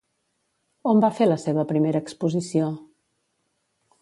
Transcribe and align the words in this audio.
On 0.93 1.03
va 1.05 1.11
fer 1.19 1.27
la 1.29 1.37
seva 1.43 1.67
primera 1.73 2.01
exposició? 2.07 2.75